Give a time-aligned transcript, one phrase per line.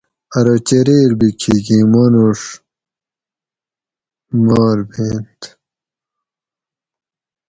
[0.37, 2.39] ارو چریر بھی کھیکی مانوڛ
[4.45, 5.39] ماربینت